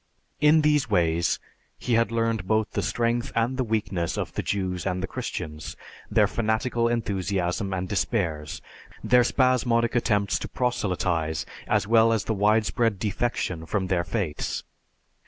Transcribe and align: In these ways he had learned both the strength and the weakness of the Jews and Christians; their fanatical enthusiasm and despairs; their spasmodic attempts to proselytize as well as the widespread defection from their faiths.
In 0.39 0.61
these 0.61 0.89
ways 0.89 1.39
he 1.77 1.93
had 1.93 2.11
learned 2.11 2.47
both 2.47 2.71
the 2.71 2.81
strength 2.81 3.31
and 3.35 3.55
the 3.55 3.63
weakness 3.63 4.17
of 4.17 4.33
the 4.33 4.41
Jews 4.41 4.87
and 4.87 5.07
Christians; 5.07 5.77
their 6.09 6.25
fanatical 6.25 6.87
enthusiasm 6.87 7.71
and 7.71 7.87
despairs; 7.87 8.63
their 9.03 9.23
spasmodic 9.23 9.93
attempts 9.93 10.39
to 10.39 10.47
proselytize 10.47 11.45
as 11.67 11.85
well 11.85 12.11
as 12.13 12.23
the 12.23 12.33
widespread 12.33 12.97
defection 12.97 13.67
from 13.67 13.85
their 13.89 14.03
faiths. 14.03 14.63